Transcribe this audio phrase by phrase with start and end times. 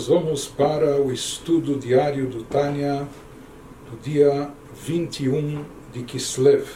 [0.00, 3.06] nós vamos para o estudo diário do Tânia
[3.90, 4.48] do dia
[4.82, 6.66] 21 de Kislev.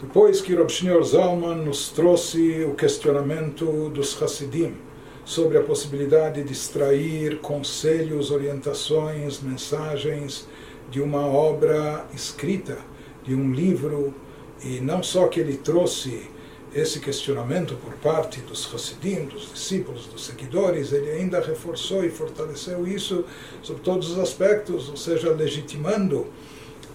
[0.00, 4.76] Depois que Rav Shneur Zalman nos trouxe o questionamento dos Hasidim
[5.24, 10.46] sobre a possibilidade de extrair conselhos, orientações, mensagens
[10.92, 12.78] de uma obra escrita,
[13.24, 14.14] de um livro,
[14.62, 16.30] e não só que ele trouxe
[16.74, 22.86] esse questionamento por parte dos Hassidim, dos discípulos, dos seguidores, ele ainda reforçou e fortaleceu
[22.86, 23.24] isso
[23.62, 26.26] sobre todos os aspectos, ou seja, legitimando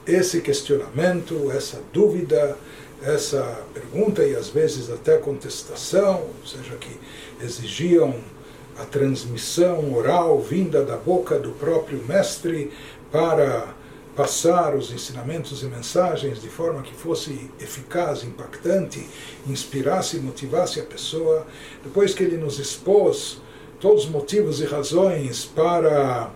[0.07, 2.57] esse questionamento, essa dúvida,
[3.01, 6.97] essa pergunta e às vezes até contestação, ou seja, que
[7.43, 8.15] exigiam
[8.77, 12.71] a transmissão oral vinda da boca do próprio mestre
[13.11, 13.73] para
[14.15, 19.05] passar os ensinamentos e mensagens de forma que fosse eficaz, impactante,
[19.45, 21.45] inspirasse e motivasse a pessoa.
[21.83, 23.41] Depois que ele nos expôs
[23.79, 26.31] todos os motivos e razões para,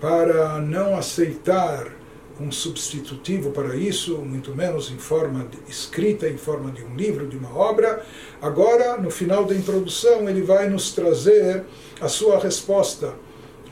[0.00, 1.92] para não aceitar
[2.40, 7.28] um substitutivo para isso, muito menos em forma de, escrita, em forma de um livro,
[7.28, 8.04] de uma obra.
[8.42, 11.62] Agora, no final da introdução, ele vai nos trazer
[12.00, 13.14] a sua resposta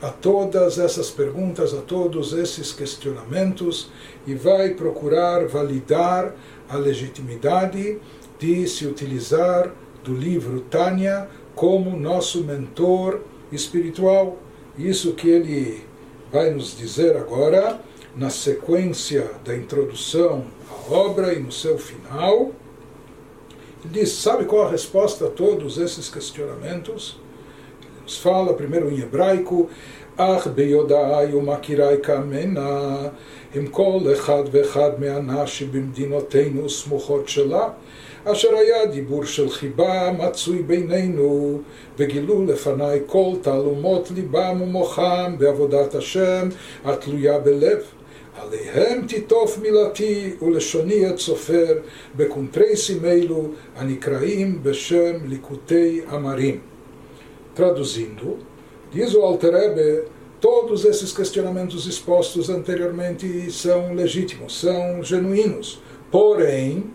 [0.03, 3.89] a todas essas perguntas, a todos esses questionamentos
[4.27, 6.35] e vai procurar validar
[6.67, 7.99] a legitimidade
[8.37, 9.73] de se utilizar
[10.03, 14.37] do livro Tânia como nosso mentor espiritual.
[14.77, 15.85] Isso que ele
[16.29, 17.79] vai nos dizer agora,
[18.13, 22.51] na sequência da introdução à obra e no seu final.
[23.85, 27.22] Ele diz: sabe qual a resposta a todos esses questionamentos?
[28.07, 29.69] Fala primeiro em hebraico,
[30.17, 32.95] אך ביודעי ומכירי כמנה
[33.55, 37.69] עם כל אחד ואחד מהנה שבמדינותינו סמוכות שלה,
[38.25, 41.61] אשר היה דיבור של חיבה מצוי בינינו,
[41.97, 46.49] וגילו לפניי כל תעלומות ליבם ומוחם בעבודת השם
[46.85, 47.83] התלויה בלב.
[48.37, 51.77] עליהם תיטוף מילתי ולשוני את סופר
[52.15, 56.72] בקונטרייסים אלו הנקראים בשם ליקוטי אמרים.
[57.55, 58.39] Traduzindo,
[58.91, 60.07] diz o Alter Ebe,
[60.41, 65.79] todos esses questionamentos expostos anteriormente são legítimos, são genuínos.
[66.11, 66.85] Porém,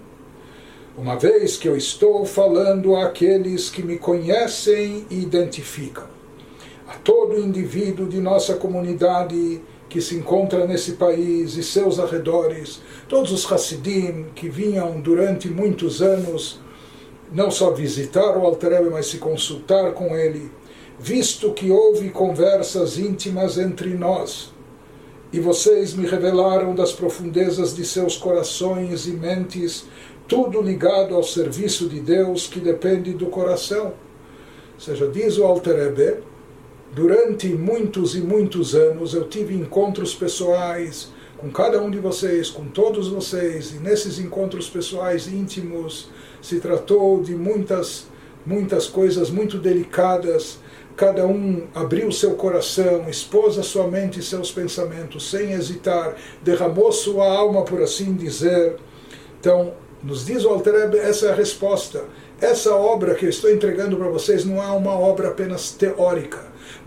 [0.96, 6.08] uma vez que eu estou falando àqueles que me conhecem e identificam,
[6.88, 13.30] a todo indivíduo de nossa comunidade que se encontra nesse país e seus arredores, todos
[13.30, 16.60] os Hassidim que vinham durante muitos anos
[17.32, 20.50] não só visitar o Alter mas se consultar com ele,
[20.98, 24.52] visto que houve conversas íntimas entre nós,
[25.32, 29.86] e vocês me revelaram das profundezas de seus corações e mentes,
[30.26, 33.92] tudo ligado ao serviço de Deus que depende do coração.
[34.74, 36.22] Ou seja, diz o Alter
[36.94, 42.66] durante muitos e muitos anos eu tive encontros pessoais com cada um de vocês, com
[42.66, 46.08] todos vocês, e nesses encontros pessoais íntimos,
[46.42, 48.06] se tratou de muitas,
[48.44, 50.58] muitas coisas muito delicadas.
[50.96, 56.90] Cada um abriu seu coração, expôs a sua mente e seus pensamentos sem hesitar, derramou
[56.90, 58.76] sua alma, por assim dizer.
[59.38, 62.04] Então, nos diz o Alter essa é a resposta.
[62.40, 66.38] Essa obra que eu estou entregando para vocês não é uma obra apenas teórica,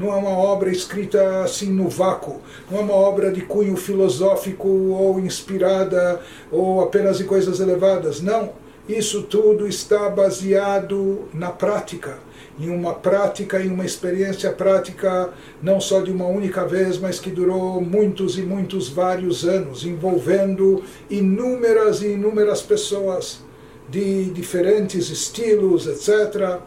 [0.01, 4.67] não é uma obra escrita assim no vácuo, não é uma obra de cunho filosófico
[4.67, 6.19] ou inspirada
[6.51, 8.19] ou apenas de coisas elevadas.
[8.19, 8.59] Não.
[8.90, 12.17] Isso tudo está baseado na prática,
[12.59, 15.29] em uma prática, em uma experiência prática,
[15.61, 20.84] não só de uma única vez, mas que durou muitos e muitos vários anos, envolvendo
[21.09, 23.41] inúmeras e inúmeras pessoas
[23.88, 26.59] de diferentes estilos, etc.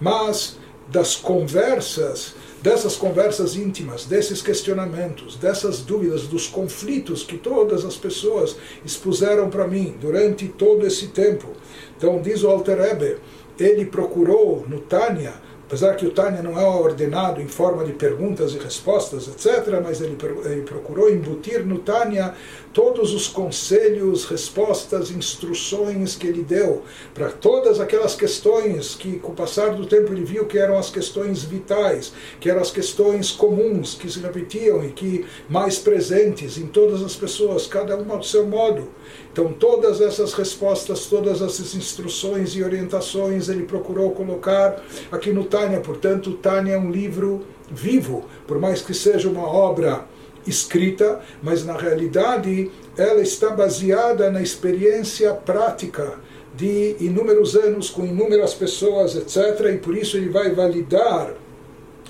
[0.00, 0.58] Mas
[0.88, 8.56] das conversas dessas conversas íntimas, desses questionamentos, dessas dúvidas, dos conflitos que todas as pessoas
[8.84, 11.48] expuseram para mim durante todo esse tempo.
[11.96, 13.18] Então, diz o Alter
[13.58, 15.34] ele procurou no Tânia
[15.70, 20.00] apesar que o Tânia não é ordenado em forma de perguntas e respostas, etc., mas
[20.00, 22.34] ele, ele procurou embutir no Tânia
[22.72, 26.82] todos os conselhos, respostas, instruções que ele deu
[27.14, 30.90] para todas aquelas questões que, com o passar do tempo, ele viu que eram as
[30.90, 36.66] questões vitais, que eram as questões comuns, que se repetiam e que mais presentes em
[36.66, 38.88] todas as pessoas, cada uma do seu modo.
[39.32, 45.80] Então, todas essas respostas, todas essas instruções e orientações ele procurou colocar aqui no Tânia.
[45.80, 50.04] Portanto, o Tânia é um livro vivo, por mais que seja uma obra
[50.46, 56.18] escrita, mas na realidade ela está baseada na experiência prática
[56.54, 59.66] de inúmeros anos com inúmeras pessoas, etc.
[59.72, 61.34] E por isso ele vai validar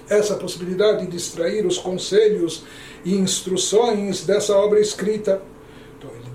[0.08, 2.64] essa possibilidade de extrair os conselhos
[3.04, 5.40] e instruções dessa obra escrita.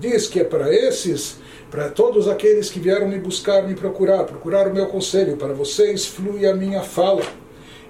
[0.00, 1.36] Diz que é para esses,
[1.70, 6.06] para todos aqueles que vieram me buscar, me procurar, procurar o meu conselho, para vocês
[6.06, 7.22] flui a minha fala.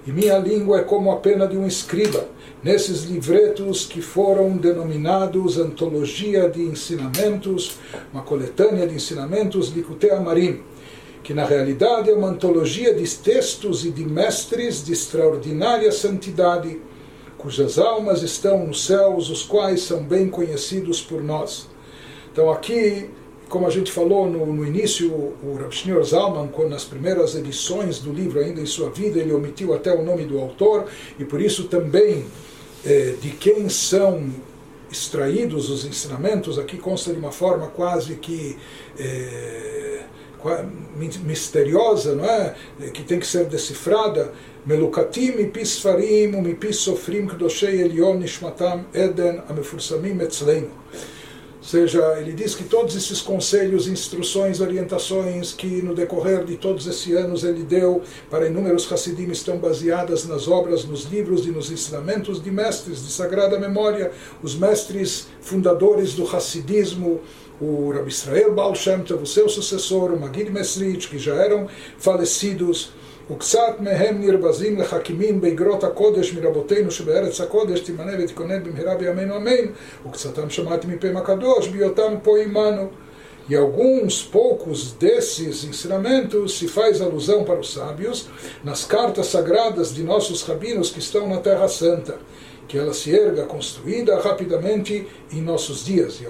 [0.05, 2.27] E minha língua é como a pena de um escriba,
[2.63, 7.77] nesses livretos que foram denominados Antologia de Ensinamentos,
[8.13, 10.63] uma coletânea de ensinamentos, Likutei Amarim
[11.27, 16.79] que na realidade é uma antologia de textos e de mestres de extraordinária santidade,
[17.37, 21.67] cujas almas estão nos céus, os quais são bem conhecidos por nós.
[22.37, 23.09] Então aqui,
[23.49, 28.39] como a gente falou no, no início, o Shneur Zalman, nas primeiras edições do livro,
[28.39, 30.85] ainda em sua vida, ele omitiu até o nome do autor,
[31.17, 32.25] e por isso também
[32.85, 34.29] eh, de quem são
[34.91, 38.55] extraídos os ensinamentos, aqui consta de uma forma quase que...
[38.99, 40.03] Eh,
[41.25, 42.53] misteriosa, não é?
[42.93, 44.31] que tem que ser decifrada.
[44.65, 50.69] Melukatim mipis sfarim umipis sofrim kdoshei elion nishmatam eden amefursamim etzleinu.
[51.67, 57.13] Seja, ele diz que todos esses conselhos, instruções, orientações que no decorrer de todos esses
[57.13, 62.41] anos ele deu para inúmeros Hassidim estão baseadas nas obras, nos livros e nos ensinamentos
[62.41, 67.19] de mestres de sagrada memória, os mestres fundadores do Hassidismo,
[67.59, 71.67] o Rabbi Israel Baal Shem Tov, o seu sucessor, o Magid Mesrit, que já eram
[71.97, 72.93] falecidos,
[73.30, 79.66] וקצת מהם נרבזים לחכימים באגרות הקודש מרבותינו שבארץ הקודש תימנה ותיכונן במהרה בימינו אמן
[80.06, 82.88] וקצתם שמעתי מפיהם הקדוש בהיותם פה עמנו
[83.48, 88.28] E alguns poucos desses ensinamentos se faz alusão para os sábios
[88.62, 92.14] nas cartas sagradas de nossos rabinos que estão na Terra Santa
[92.72, 96.22] que ela se erga construída rapidamente em nossos dias.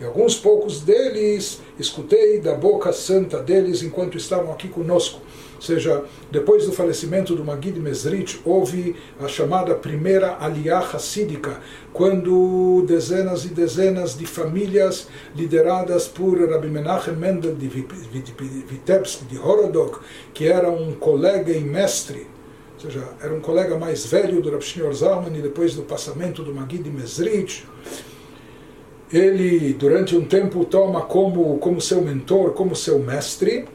[0.00, 5.20] E alguns poucos deles escutei da boca santa deles enquanto estavam aqui conosco.
[5.63, 11.61] Ou seja, depois do falecimento do Magid Mesrit, houve a chamada primeira Aliyah Hassídica,
[11.93, 19.99] quando dezenas e dezenas de famílias lideradas por Rabbi Menachem Mendel de Vitebsk, de Horodok,
[20.33, 22.27] que era um colega e mestre
[22.75, 26.53] ou seja, era um colega mais velho do Shneur Zalman e depois do passamento do
[26.53, 27.65] Magid Mesrit,
[29.13, 33.65] ele durante um tempo toma como, como seu mentor, como seu mestre,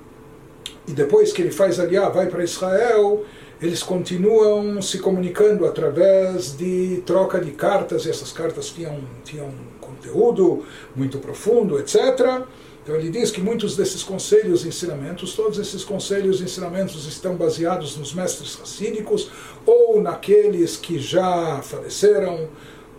[0.88, 3.24] e depois que ele faz aliá, vai para Israel,
[3.60, 9.50] eles continuam se comunicando através de troca de cartas, e essas cartas tinham, tinham
[9.80, 10.64] conteúdo
[10.96, 12.42] muito profundo, etc.
[12.82, 17.36] Então ele diz que muitos desses conselhos e ensinamentos, todos esses conselhos e ensinamentos estão
[17.36, 19.30] baseados nos mestres racínicos
[19.66, 22.48] ou naqueles que já faleceram,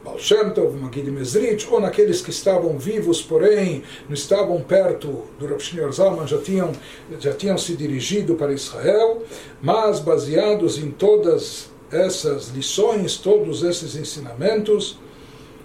[0.09, 5.91] Baal Shem Tov, Magid ou naqueles que estavam vivos, porém não estavam perto do Rav
[5.91, 6.71] Zalman, já tinham,
[7.19, 9.21] já tinham se dirigido para Israel,
[9.61, 14.97] mas baseados em todas essas lições, todos esses ensinamentos,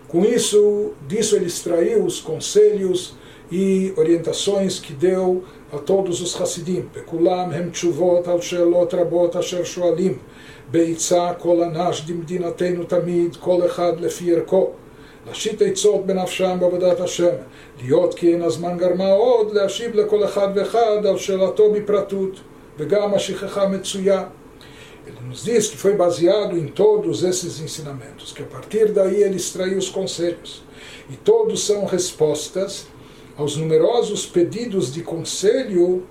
[0.08, 3.14] com isso, disso ele extraiu os conselhos
[3.50, 6.88] e orientações que deu a todos os Hasidim.
[6.94, 7.70] Bekulam hem
[8.26, 10.18] al sheelot rabot asher shoalim.
[10.71, 14.69] בעצה כל אנש דמדינתנו תמיד, כל אחד לפי ערכו.
[15.27, 17.35] להשית עצות בנפשם בעבודת השם,
[17.81, 22.39] להיות כי אין הזמן גרמה עוד להשיב לכל אחד ואחד על שאלתו בפרטות,
[22.77, 24.23] וגם השכחה מצויה.
[25.07, 29.37] Ele nos diz que foi baseado em todos esses ensinamentos, que a partir daí ele
[29.37, 30.63] extraiu os conselhos.
[31.09, 32.85] E todos são respostas
[33.35, 36.03] aos numerosos pedidos de conselho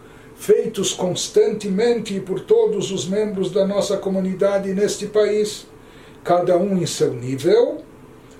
[0.43, 5.65] feitos constantemente por todos os membros da nossa comunidade neste país,
[6.21, 7.77] cada um em seu nível,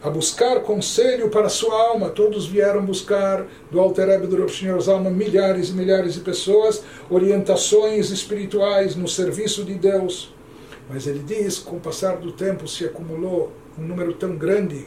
[0.01, 2.10] a buscar conselho para a sua alma.
[2.10, 8.12] Todos vieram buscar do Alter Rebbe do Rav Zalman, milhares e milhares de pessoas, orientações
[8.12, 10.36] espirituais no serviço de Deus.
[10.89, 14.86] Mas ele diz, com o passar do tempo se acumulou um número tão grande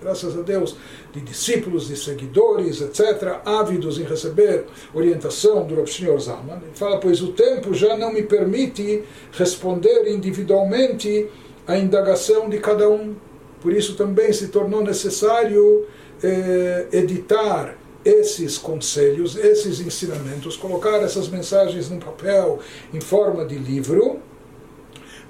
[0.00, 0.76] graças a Deus,
[1.12, 4.64] de discípulos, de seguidores, etc., ávidos em receber
[4.94, 6.60] orientação do Rav Shneur Zalman.
[6.62, 9.02] Ele fala, pois o tempo já não me permite
[9.32, 11.28] responder individualmente
[11.66, 13.14] à indagação de cada um.
[13.60, 15.86] Por isso também se tornou necessário
[16.22, 22.60] eh, editar esses conselhos, esses ensinamentos, colocar essas mensagens no papel
[22.94, 24.20] em forma de livro,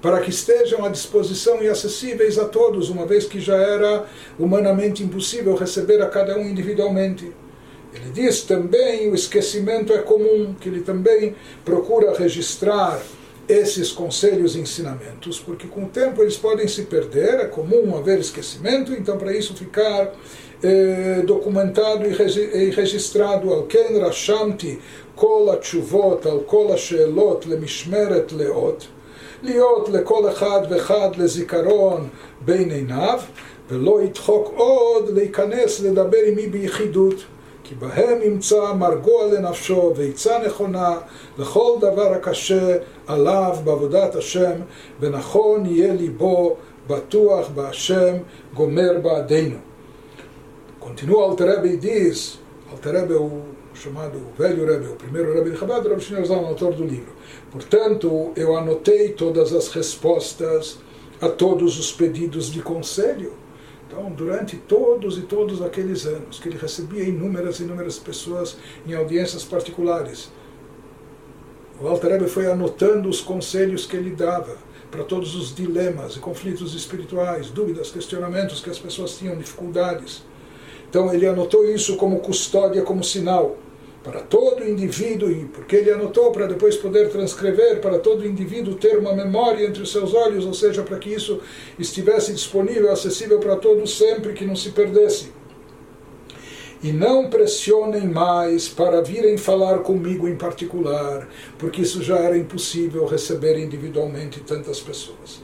[0.01, 4.05] para que estejam à disposição e acessíveis a todos, uma vez que já era
[4.37, 7.31] humanamente impossível receber a cada um individualmente.
[7.93, 13.01] Ele diz também o esquecimento é comum, que ele também procura registrar
[13.47, 18.19] esses conselhos e ensinamentos, porque com o tempo eles podem se perder, é comum haver
[18.19, 20.13] esquecimento, então para isso ficar
[20.61, 24.79] eh, documentado e, regi e registrado al ken rashamti
[25.15, 28.87] kol atshuvot al kol ashelot lemishmeret leot
[29.43, 32.07] להיות לכל אחד ואחד לזיכרון
[32.45, 33.19] בין עיניו,
[33.69, 37.15] ולא ידחוק עוד להיכנס לדבר עמי ביחידות.
[37.63, 40.97] כי בהם ימצא מרגוע לנפשו ועצה נכונה
[41.37, 42.77] לכל דבר הקשה
[43.07, 44.51] עליו בעבודת השם,
[44.99, 46.55] ונכון יהיה ליבו
[46.87, 48.13] בטוח בהשם,
[48.53, 49.55] גומר בעדינו.
[50.81, 52.39] Continua Alter Rebbe e diz,
[53.79, 57.13] Chamado Velho Rebbe, o primeiro Rebbe de Chabad, Shneur Zalman, autor do livro.
[57.51, 60.79] Portanto, eu anotei todas as respostas
[61.21, 63.33] a todos os pedidos de conselho
[63.89, 68.55] então, durante todos e todos aqueles anos que ele recebia inúmeras e inúmeras pessoas
[68.85, 70.29] em audiências particulares,
[71.81, 74.55] o Alter Rebbe foi anotando os conselhos que ele dava
[74.91, 80.23] para todos os dilemas e conflitos espirituais, dúvidas, questionamentos que as pessoas tinham, dificuldades.
[80.87, 83.57] Então ele anotou isso como custódia, como sinal
[84.03, 89.13] para todo indivíduo, porque ele anotou para depois poder transcrever, para todo indivíduo ter uma
[89.13, 91.41] memória entre os seus olhos, ou seja, para que isso
[91.77, 95.33] estivesse disponível, acessível para todos sempre, que não se perdesse.
[96.81, 101.27] E não pressionem mais para virem falar comigo em particular,
[101.57, 105.41] porque isso já era impossível receber individualmente tantas pessoas.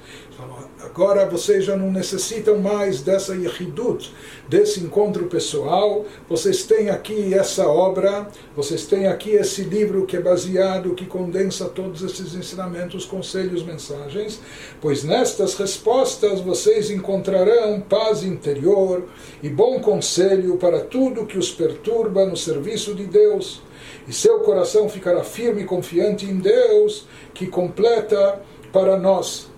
[0.83, 4.13] Agora vocês já não necessitam mais dessa yehidut,
[4.47, 6.05] desse encontro pessoal.
[6.29, 11.65] Vocês têm aqui essa obra, vocês têm aqui esse livro que é baseado, que condensa
[11.65, 14.39] todos esses ensinamentos, conselhos, mensagens.
[14.81, 19.05] Pois nestas respostas vocês encontrarão paz interior
[19.41, 23.61] e bom conselho para tudo que os perturba no serviço de Deus.
[24.07, 29.54] E seu coração ficará firme e confiante em Deus, que completa para nós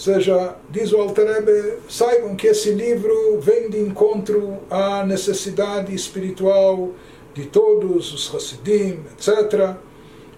[0.00, 6.92] seja, diz o Alter saibam que esse livro vem de encontro à necessidade espiritual
[7.34, 9.76] de todos os Hasidim, etc.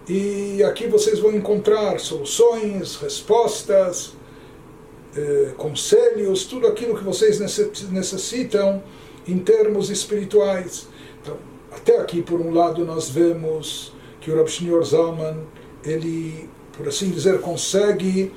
[0.09, 4.14] E aqui vocês vão encontrar soluções, respostas,
[5.16, 8.83] eh, conselhos, tudo aquilo que vocês necessitam
[9.28, 10.88] em termos espirituais.
[11.23, 11.37] Então,
[11.71, 15.37] até aqui, por um lado, nós vemos que o Rav Shneur Zalman,
[15.85, 18.33] ele, por assim dizer, consegue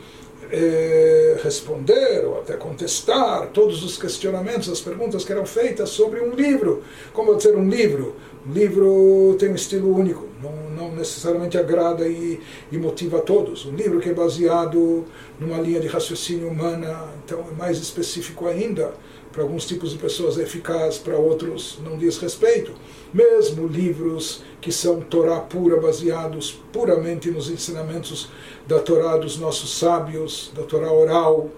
[0.51, 6.33] eh, responder ou até contestar todos os questionamentos, as perguntas que eram feitas sobre um
[6.35, 6.83] livro.
[7.13, 8.15] Como dizer um livro?
[8.47, 12.39] Um livro tem um estilo único, não, não necessariamente agrada e,
[12.71, 13.65] e motiva a todos.
[13.65, 15.05] Um livro que é baseado
[15.39, 18.93] numa linha de raciocínio humana, então é mais específico ainda.
[19.35, 22.71] Para alguns tipos de pessoas é eficaz, para outros não diz respeito.
[23.13, 28.29] Mesmo livros que são Torá pura, baseados puramente nos ensinamentos
[28.65, 31.49] da Torá dos nossos sábios, da Torá oral.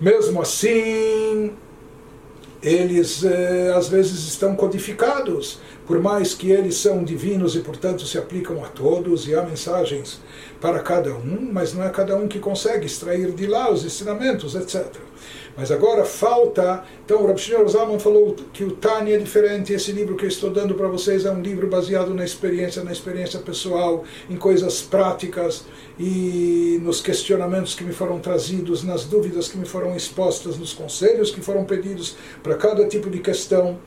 [0.00, 1.52] Mesmo assim,
[2.60, 8.18] eles eh, às vezes estão codificados, por mais que eles são divinos e, portanto, se
[8.18, 10.20] aplicam a todos e há mensagens
[10.60, 14.56] para cada um, mas não é cada um que consegue extrair de lá os ensinamentos,
[14.56, 14.96] etc.
[15.58, 16.84] Mas agora falta.
[17.04, 19.72] Então, o Rav Shneur Zalman falou que o Tani é diferente.
[19.72, 22.92] Esse livro que eu estou dando para vocês é um livro baseado na experiência, na
[22.92, 25.64] experiência pessoal, em coisas práticas
[25.98, 31.32] e nos questionamentos que me foram trazidos, nas dúvidas que me foram expostas, nos conselhos
[31.32, 33.80] que foram pedidos para cada tipo de questão.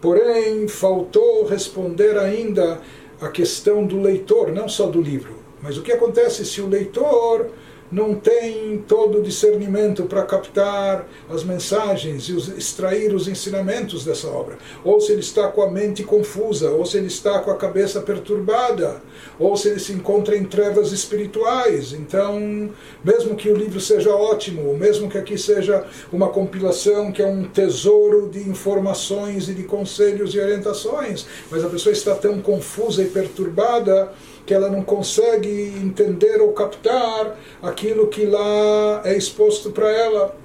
[0.00, 2.80] Porém, faltou responder ainda
[3.20, 5.34] a questão do leitor, não só do livro.
[5.60, 7.50] Mas o que acontece se o leitor
[7.90, 14.28] não tem todo o discernimento para captar as mensagens e os, extrair os ensinamentos dessa
[14.28, 14.58] obra.
[14.84, 18.00] Ou se ele está com a mente confusa, ou se ele está com a cabeça
[18.00, 19.02] perturbada,
[19.38, 21.92] ou se ele se encontra em trevas espirituais.
[21.92, 22.70] Então,
[23.04, 27.44] mesmo que o livro seja ótimo, mesmo que aqui seja uma compilação que é um
[27.44, 33.06] tesouro de informações e de conselhos e orientações, mas a pessoa está tão confusa e
[33.06, 34.12] perturbada
[34.49, 40.35] que ela não consegue entender ou captar aquilo que lá é exposto para ela.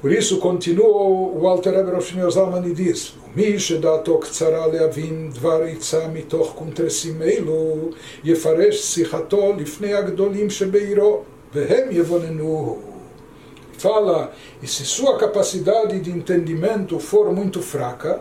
[0.00, 5.62] Por isso, continua o Alter Rebbe Rav Zalman e diz: מי שדעתו קצרה להבין דבר
[5.62, 7.76] עצה מתוך קונטרסים אלו,
[8.24, 11.22] יפרש שיחתו לפני הגדולים שבעירו,
[11.54, 12.78] והם יבוננו.
[13.80, 14.30] Fala,
[14.62, 18.20] e se sua capacidade de entendimento for muito fraca,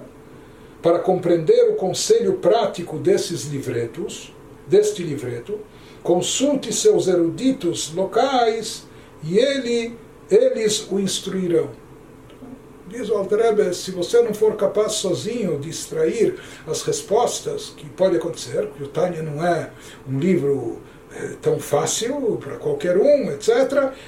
[0.84, 4.34] para compreender o conselho prático desses livretos,
[4.66, 5.58] deste livreto,
[6.02, 8.86] consulte seus eruditos locais
[9.22, 9.96] e ele,
[10.30, 11.70] eles o instruirão.
[12.86, 18.18] Diz o Altrebe, se você não for capaz sozinho de extrair as respostas, que pode
[18.18, 19.70] acontecer, porque o Tânia não é
[20.06, 20.82] um livro
[21.41, 23.49] tão fácil para qualquer um, etc.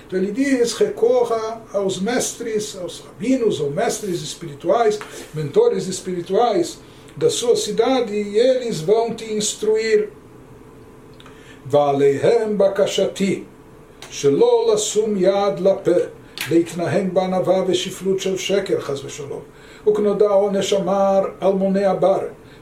[0.07, 4.99] Então ele diz: recorra aos mestres, aos rabinos ou mestres espirituais,
[5.33, 6.79] mentores espirituais
[7.15, 10.09] da sua cidade e eles vão te instruir.
[11.65, 13.43] ועליהם בקשתי
[14.09, 15.91] שלא לשום יד לפה,
[16.49, 19.41] להתנהג בענווה ושפלות של שקר, חס ושלום.
[19.87, 22.19] וכנודע עונש אמר אלמוני הבר,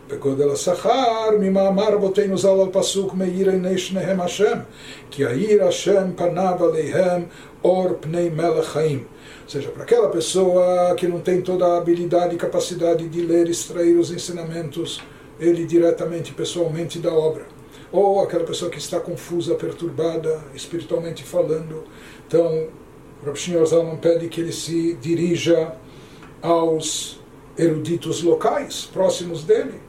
[0.10, 4.60] וגודל השכר ממאמר רבותינו ז"ל על פסוק מאיר עיני שניהם השם,
[5.12, 7.24] כי יאיר השם פניו עליהם
[7.63, 9.00] אור pnei melech chaim.
[9.44, 13.50] Ou seja, para aquela pessoa que não tem toda a habilidade e capacidade de ler,
[13.50, 15.01] extrair os ensinamentos,
[15.39, 17.46] ele diretamente, pessoalmente, da obra.
[17.91, 21.84] Ou aquela pessoa que está confusa, perturbada, espiritualmente falando.
[22.27, 22.68] Então,
[23.22, 25.74] o Rav Shneur Zalman pede que ele se dirija
[26.41, 27.20] aos
[27.58, 29.82] eruditos locais, próximos dele,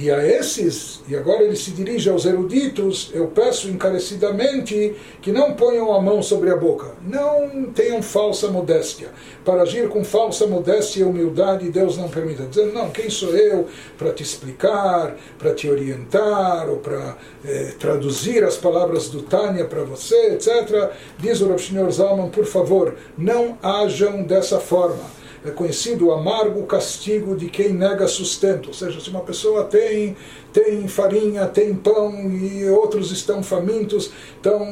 [0.00, 5.52] e a esses, e agora ele se dirige aos eruditos, eu peço encarecidamente que não
[5.52, 9.10] ponham a mão sobre a boca, não tenham falsa modéstia.
[9.44, 12.44] Para agir com falsa modéstia e humildade, Deus não permita.
[12.44, 13.66] Dizendo, não, quem sou eu
[13.98, 19.84] para te explicar, para te orientar, ou para eh, traduzir as palavras do Tânia para
[19.84, 20.92] você, etc.
[21.18, 27.34] Diz o Rav Zalman, por favor, não ajam dessa forma é conhecido o amargo castigo
[27.34, 28.68] de quem nega sustento.
[28.68, 30.16] Ou seja, se uma pessoa tem,
[30.52, 34.66] tem farinha, tem pão e outros estão famintos, então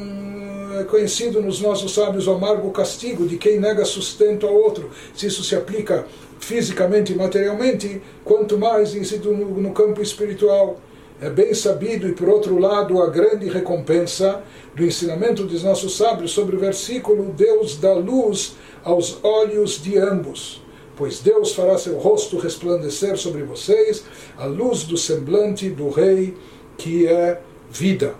[0.79, 4.89] é conhecido nos nossos sábios o amargo castigo de quem nega sustento ao outro.
[5.15, 6.05] Se isso se aplica
[6.39, 10.79] fisicamente e materialmente, quanto mais isso no, no campo espiritual.
[11.21, 14.41] É bem sabido, e por outro lado, a grande recompensa
[14.73, 20.58] do ensinamento dos nossos sábios sobre o versículo: Deus dá luz aos olhos de ambos.
[20.99, 24.03] Pois Deus fará seu rosto resplandecer sobre vocês,
[24.37, 26.35] a luz do semblante do Rei,
[26.77, 27.39] que é
[27.71, 28.15] vida.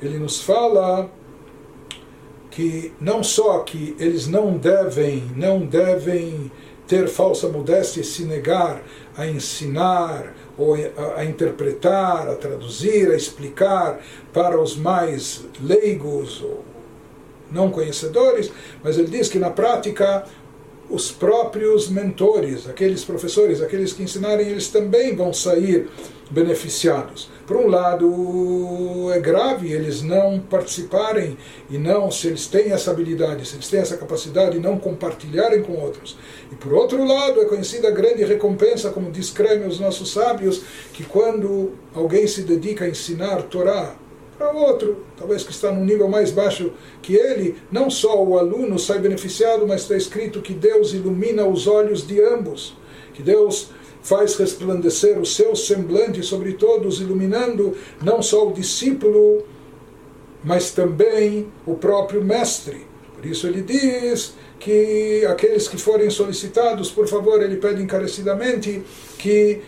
[0.00, 1.10] Ele nos fala
[2.48, 6.52] que não só que eles não devem, não devem
[6.86, 8.80] ter falsa modéstia e se negar
[9.16, 10.76] a ensinar ou
[11.16, 14.00] a, interpretar, a traduzir, a explicar
[14.32, 16.64] para os mais leigos ou
[17.50, 20.24] não conhecedores, mas ele diz que na prática
[20.90, 25.88] os próprios mentores, aqueles professores, aqueles que ensinarem, eles também vão sair
[26.30, 27.30] beneficiados.
[27.46, 31.36] Por um lado, é grave eles não participarem
[31.68, 35.72] e não, se eles têm essa habilidade, se eles têm essa capacidade, não compartilharem com
[35.72, 36.16] outros.
[36.52, 41.04] E por outro lado, é conhecida a grande recompensa, como descrevem os nossos sábios, que
[41.04, 43.96] quando alguém se dedica a ensinar Torá,
[44.40, 46.72] para outro, talvez que está num nível mais baixo
[47.02, 51.66] que ele, não só o aluno sai beneficiado, mas está escrito que Deus ilumina os
[51.66, 52.74] olhos de ambos,
[53.12, 53.68] que Deus
[54.00, 59.44] faz resplandecer o seu semblante sobre todos, iluminando não só o discípulo,
[60.42, 62.86] mas também o próprio mestre.
[63.14, 68.82] Por isso ele diz que aqueles que forem solicitados, por favor, ele pede encarecidamente
[69.18, 69.60] que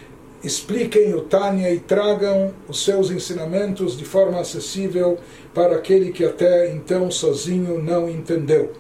[0.45, 5.19] expliquem o Tânia e tragam os seus ensinamentos de forma acessível
[5.55, 8.73] para aquele que até então sozinho não entendeu.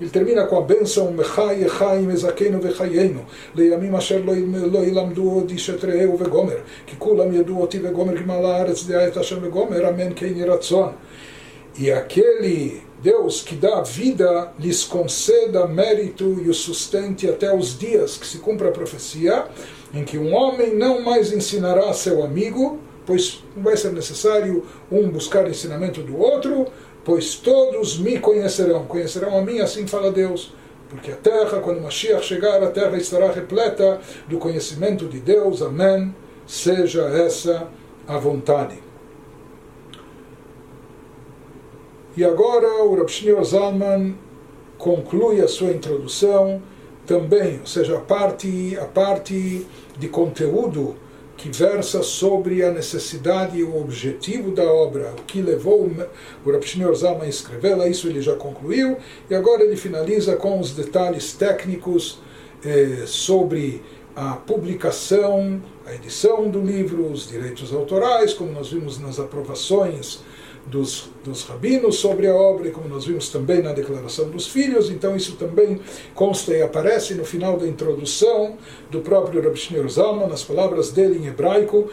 [0.00, 4.34] Ele termina com a bênção Mechai Echai Mezakeinu Vechayenu Leiamim Asher Lo
[4.82, 10.14] Ilamdu Odi Shetreu Vegomer Que Kulam Yedu Oti Vegomer Gimala Aretz Deayet Hashem Vegomer Amen
[10.14, 10.36] Kein
[11.78, 18.16] E aquele Deus que dá vida lhes conceda mérito e o sustente até os dias
[18.16, 19.46] que se cumpra a profecia
[19.92, 25.48] em que um homem não mais ensinará seu amigo, pois vai ser necessário um buscar
[25.48, 26.66] ensinamento do outro,
[27.04, 30.52] pois todos me conhecerão, conhecerão a mim, assim fala Deus.
[30.88, 35.62] Porque a terra, quando Mashiach chegar, a terra estará repleta do conhecimento de Deus.
[35.62, 36.14] Amém.
[36.46, 37.68] Seja essa
[38.08, 38.76] a vontade.
[42.16, 44.16] E agora o Rav Zalman
[44.76, 46.60] conclui a sua introdução
[47.10, 49.66] também, ou seja, a parte, a parte
[49.98, 50.94] de conteúdo
[51.36, 55.90] que versa sobre a necessidade e o objetivo da obra, o que levou
[56.44, 58.96] o Rav Shneur Zalman a escrevê-la, isso ele já concluiu,
[59.28, 62.20] e agora ele finaliza com os detalhes técnicos
[62.64, 63.82] eh, sobre
[64.14, 70.20] a publicação, a edição do livro, os direitos autorais, como nós vimos nas aprovações
[70.67, 74.89] dos, dos rabinos sobre a obra, e como nós vimos também na declaração dos filhos,
[74.89, 75.79] então isso também
[76.13, 78.57] consta e aparece no final da introdução
[78.89, 81.89] do próprio Rabbi Shneur Zalman, nas palavras dele em hebraico,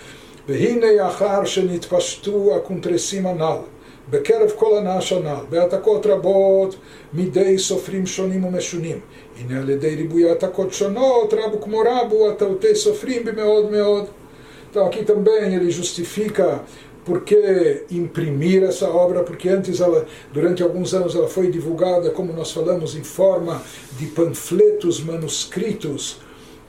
[0.49, 3.59] והנה אחר שנתפשטו הקונטרסים הנ"ל
[4.11, 6.77] בקרב כל הנעש הנ"ל, בהעתקות רבות
[7.13, 9.01] מידי סופרים שונים ומשונים.
[9.41, 14.07] הנה על ידי ריבוי העתקות שונות, רבו כמו רבו, הטעותי סופרים במאוד מאוד.
[14.73, 16.63] Então aqui também ele justifica
[17.08, 19.24] por que imprimir essa obra?
[19.24, 23.64] Porque antes ela, durante alguns anos, ela foi divulgada, como nós falamos, em forma
[23.98, 26.20] de panfletos manuscritos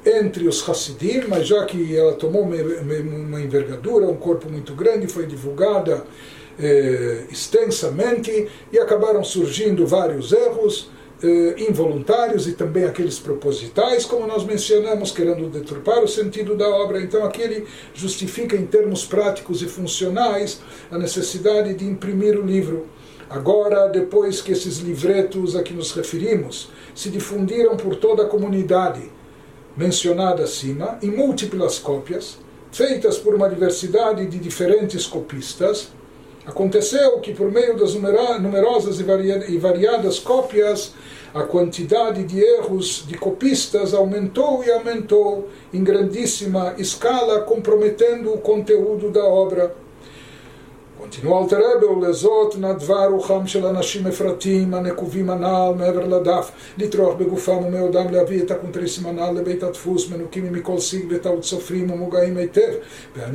[0.07, 5.27] entre os Hassidim, mas já que ela tomou uma, envergadura, um corpo muito grande, foi
[5.27, 6.05] divulgada
[6.57, 10.89] eh, extensamente e acabaram surgindo vários erros
[11.69, 17.01] involuntários e também aqueles propositais, como nós mencionamos, querendo deturpar o sentido da obra.
[17.01, 22.87] Então, aqui ele justifica em termos práticos e funcionais a necessidade de imprimir o livro.
[23.29, 29.03] Agora, depois que esses livretos a que nos referimos se difundiram por toda a comunidade
[29.77, 32.39] mencionada acima, em múltiplas cópias,
[32.73, 35.91] feitas por uma diversidade de diferentes copistas,
[36.49, 40.95] Aconteceu que, por meio das numerosas e variadas cópias,
[41.35, 49.11] a quantidade de erros de copistas aumentou e aumentou em grandíssima escala, comprometendo o conteúdo
[49.11, 49.77] da obra.
[51.04, 57.58] Continua Alter Rebbe, ולזאת נדבה רוחם של אנשים מפרטים הנקובים הנ"ל מעבר לדף, לטרוח בגופם
[57.66, 62.74] ומאודם להביא את הקונטריסים הנ"ל לבית הדפוס, מנוקים מכל שיג וטעות סופרים ומוגעים היטב,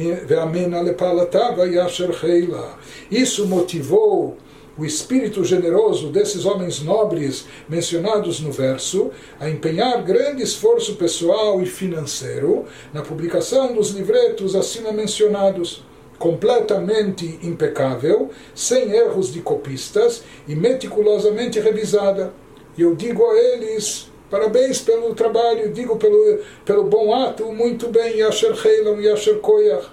[0.01, 2.63] ואמנה לפעלתה ויאשר חילה.
[3.11, 4.37] Isso motivou
[4.79, 9.11] o espírito generoso desses homens nobres mencionados no verso
[9.41, 12.65] a empenhar grande esforço pessoal e financeiro
[12.95, 15.85] na publicação dos livretos acima mencionados
[16.24, 22.32] completamente impecável, sem erros de copistas e meticulosamente revisada.
[22.78, 28.20] E eu digo a eles, parabéns pelo trabalho, digo pelo, pelo bom ato, muito bem,
[28.20, 29.92] Yasher Heilam, Yasher Koyach.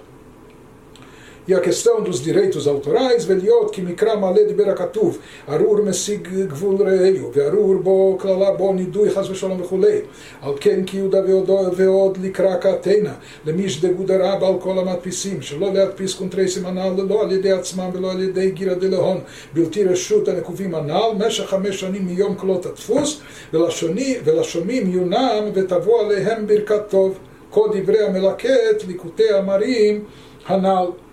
[1.47, 6.77] E a questão dos direitos autorais, veliot ki mikra male de berakatuv, arur mesig gvul
[6.77, 10.05] reio, ve'arur bo klala bo nidui v'sholom v'chulei,
[10.43, 16.47] al ken ki yuda ve'od likra katena, למיש דגודרה בעל כל המדפיסים, שלא להדפיס קונטרי
[16.47, 19.19] סימנל לא על ידי עצמם ולא על ידי גירא דלהון,
[19.53, 23.21] בלתי רשות הנקובים הנ"ל, משך חמש שנים מיום כלות הדפוס,
[23.53, 27.17] ולשומעים יונם ותבוא עליהם ברכת טוב,
[27.49, 30.03] כל דברי המלקט, ליקוטי המרים
[30.47, 31.10] הנ"ל.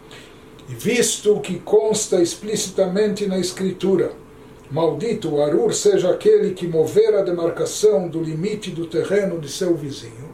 [0.68, 4.12] Visto que consta explicitamente na Escritura,
[4.70, 9.74] maldito o Arur seja aquele que mover a demarcação do limite do terreno de seu
[9.74, 10.28] vizinho,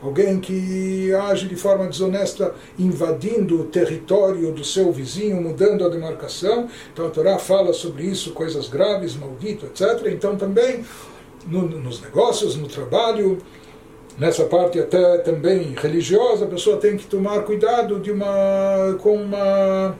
[0.00, 6.68] alguém que age de forma desonesta, invadindo o território do seu vizinho, mudando a demarcação.
[6.92, 10.06] Então a Torá fala sobre isso, coisas graves, maldito, etc.
[10.06, 10.84] Então também
[11.48, 13.38] no, nos negócios, no trabalho,
[14.18, 19.96] nessa parte até também religiosa, a pessoa tem que tomar cuidado de uma com uma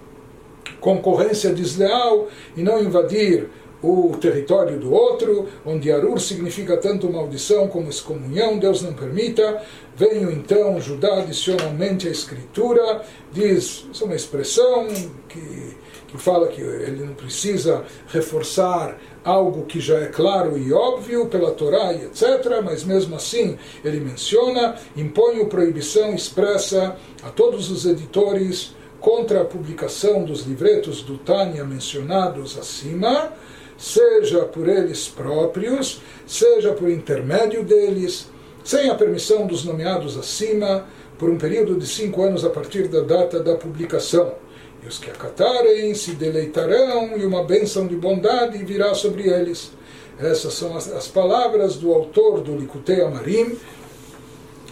[0.81, 3.49] concorrência desleal e não invadir
[3.83, 9.63] o território do outro, onde Arur significa tanto maldição como excomunhão, Deus não permita.
[9.95, 14.89] Venho então Judá adicionalmente a escritura, diz, isso é uma expressão
[15.29, 15.77] que
[16.19, 21.93] fala que ele não precisa reforçar algo que já é claro e óbvio pela Torá
[21.93, 29.43] e etc., mas mesmo assim ele menciona, impõe proibição expressa a todos os editores contra
[29.43, 33.33] a publicação dos livretos do Tânia mencionados acima,
[33.77, 38.31] seja por eles próprios, seja por intermédio deles,
[38.63, 40.87] sem a permissão dos nomeados acima,
[41.19, 44.44] por um período de cinco anos a partir da data da publicação
[44.85, 49.73] e os que acatarem se deleitarão, e uma bênção de bondade virá sobre eles.
[50.19, 53.57] Essas são as, as palavras do autor do Likutei Amarim,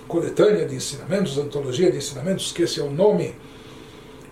[0.07, 3.35] coletânea de ensinamentos, antologia de ensinamentos, que esse é o nome,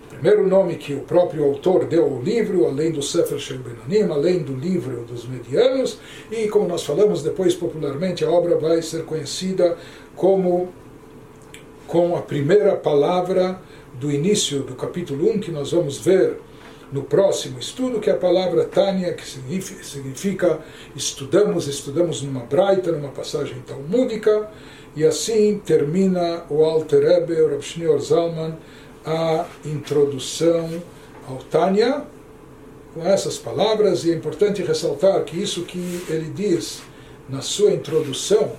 [0.05, 3.59] o primeiro nome que o próprio autor deu ao livro, além do Sefer Shel
[4.11, 5.97] além do livro dos medianos,
[6.31, 9.75] e como nós falamos depois popularmente, a obra vai ser conhecida
[10.15, 10.69] como
[11.87, 13.59] com a primeira palavra
[14.01, 16.39] do início do capítulo 1, que nós vamos ver
[16.91, 20.59] no próximo estudo, que é a palavra Tânia, que significa,
[20.95, 24.49] estudamos, estudamos numa braita, numa passagem talmúdica,
[24.95, 28.57] e assim termina o Alter Rebbe, o Rav Zalman,
[29.05, 30.81] a introdução
[31.29, 32.03] ao Tânia,
[32.95, 36.81] com essas palavras, e é importante ressaltar que isso que ele diz
[37.29, 38.51] na sua introdução,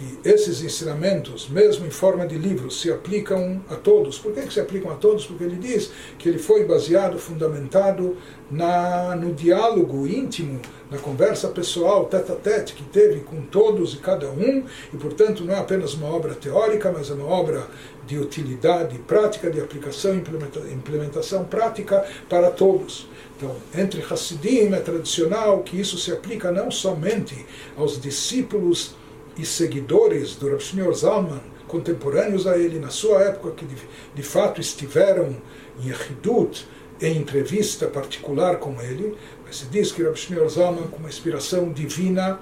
[0.00, 4.18] que esses ensinamentos, mesmo em forma de livros, se aplicam a todos.
[4.18, 5.26] Por que, que se aplicam a todos?
[5.26, 8.16] Porque ele diz que ele foi baseado, fundamentado
[8.50, 10.58] na, no diálogo íntimo,
[10.90, 15.44] na conversa pessoal, tete a tete, que teve com todos e cada um, e portanto
[15.44, 17.68] não é apenas uma obra teórica, mas é uma obra
[18.06, 23.06] de utilidade prática, de aplicação e implementação prática para todos.
[23.36, 28.94] Então, entre Hassidim é tradicional que isso se aplica não somente aos discípulos
[29.36, 33.76] e seguidores do Rav Shneur Zalman, contemporâneos a ele, na sua época, que de,
[34.14, 35.36] de fato estiveram
[35.78, 36.66] em Yehidut,
[37.00, 41.72] em entrevista particular com ele, mas se diz que Rav Shneur Zalman, com uma inspiração
[41.72, 42.40] divina,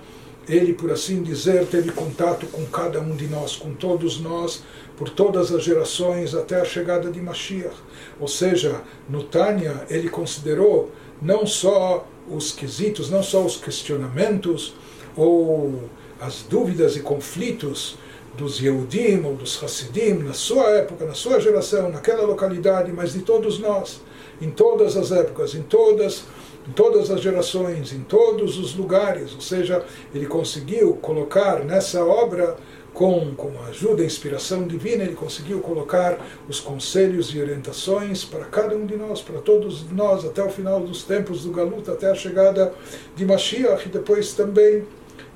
[0.48, 4.62] ele, por assim dizer, teve contato com cada um de nós, com todos nós,
[4.96, 7.76] por todas as gerações até a chegada de Mashiach.
[8.18, 14.74] Ou seja, no Tânia ele considerou não só os quesitos, não só os questionamentos
[15.16, 15.88] ou
[16.20, 17.96] as dúvidas e conflitos
[18.36, 23.20] dos Yehudim ou dos Hassidim na sua época, na sua geração, naquela localidade, mas de
[23.20, 24.00] todos nós,
[24.40, 26.24] em todas as épocas, em todas
[26.68, 29.82] em todas as gerações, em todos os lugares, ou seja,
[30.14, 32.58] ele conseguiu colocar nessa obra
[32.92, 38.44] com, com a ajuda e inspiração divina, ele conseguiu colocar os conselhos e orientações para
[38.44, 42.10] cada um de nós, para todos nós, até o final dos tempos do Galuta, até
[42.10, 42.74] a chegada
[43.16, 44.84] de Mashiach e depois também.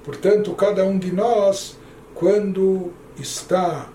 [0.05, 1.79] Portanto, cada um de nós,
[2.15, 3.89] quando está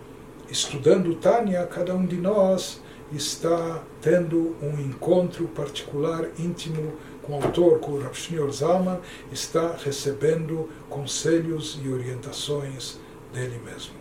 [0.49, 6.93] estudando Tânia, cada um de nós está tendo um encontro particular, íntimo
[7.23, 8.99] com o autor, com o Rav Shneur Zalman,
[9.31, 12.99] está recebendo conselhos e orientações
[13.33, 13.96] dele mesmo.